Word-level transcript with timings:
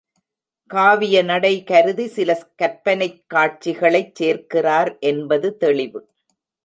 காவியநடை 0.69 1.63
கருதி 1.63 2.07
சில 2.07 2.37
கற்பனைக் 2.55 3.21
காட்சிகளைச் 3.27 4.23
சேர்க்கிறார் 4.23 4.99
என்பது 4.99 5.57
தெளிவு. 5.57 6.01